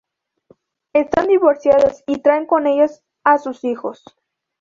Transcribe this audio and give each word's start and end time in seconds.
Están 0.93 1.27
divorciados 1.27 2.03
y 2.07 2.23
traen 2.23 2.47
con 2.47 2.65
ellos 2.65 3.03
a 3.23 3.37
sus 3.37 3.63
hijos. 3.63 4.03